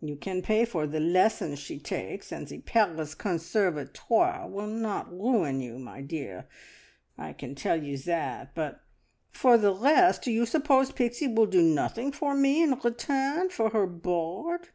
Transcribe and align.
You 0.00 0.16
can 0.16 0.42
pay 0.42 0.64
for 0.64 0.88
the 0.88 0.98
lessons 0.98 1.60
she 1.60 1.78
takes, 1.78 2.32
and 2.32 2.48
the 2.48 2.58
Paris 2.58 3.14
Conservatoire 3.14 4.48
will 4.48 4.66
not 4.66 5.08
ruin 5.12 5.60
you, 5.60 5.78
my 5.78 6.00
dear, 6.00 6.48
I 7.16 7.32
can 7.32 7.54
tell 7.54 7.80
you 7.80 7.96
that; 7.98 8.56
but 8.56 8.80
for 9.30 9.56
the 9.56 9.72
rest, 9.72 10.22
do 10.22 10.32
you 10.32 10.46
suppose 10.46 10.90
Pixie 10.90 11.28
will 11.32 11.46
do 11.46 11.62
nothing 11.62 12.10
for 12.10 12.34
me 12.34 12.60
in 12.60 12.72
return 12.80 13.50
for 13.50 13.70
her 13.70 13.86
board? 13.86 14.66